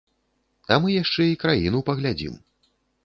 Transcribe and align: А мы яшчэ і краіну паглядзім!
А 0.75 0.77
мы 0.85 0.95
яшчэ 1.03 1.27
і 1.33 1.37
краіну 1.43 1.85
паглядзім! 1.91 2.33